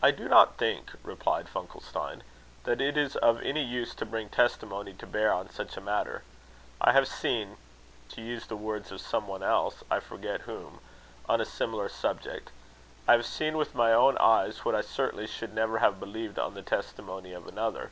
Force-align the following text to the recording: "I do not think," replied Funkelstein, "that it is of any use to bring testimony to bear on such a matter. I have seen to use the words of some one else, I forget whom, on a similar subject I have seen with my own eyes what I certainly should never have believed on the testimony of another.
"I 0.00 0.10
do 0.10 0.26
not 0.26 0.56
think," 0.56 0.92
replied 1.02 1.48
Funkelstein, 1.50 2.22
"that 2.64 2.80
it 2.80 2.96
is 2.96 3.14
of 3.16 3.42
any 3.42 3.62
use 3.62 3.94
to 3.96 4.06
bring 4.06 4.30
testimony 4.30 4.94
to 4.94 5.06
bear 5.06 5.34
on 5.34 5.50
such 5.50 5.76
a 5.76 5.82
matter. 5.82 6.22
I 6.80 6.92
have 6.92 7.06
seen 7.06 7.58
to 8.08 8.22
use 8.22 8.46
the 8.46 8.56
words 8.56 8.90
of 8.90 9.02
some 9.02 9.28
one 9.28 9.42
else, 9.42 9.84
I 9.90 10.00
forget 10.00 10.40
whom, 10.48 10.80
on 11.28 11.42
a 11.42 11.44
similar 11.44 11.90
subject 11.90 12.50
I 13.06 13.12
have 13.12 13.26
seen 13.26 13.58
with 13.58 13.74
my 13.74 13.92
own 13.92 14.16
eyes 14.16 14.64
what 14.64 14.74
I 14.74 14.80
certainly 14.80 15.26
should 15.26 15.52
never 15.52 15.76
have 15.80 16.00
believed 16.00 16.38
on 16.38 16.54
the 16.54 16.62
testimony 16.62 17.34
of 17.34 17.46
another. 17.46 17.90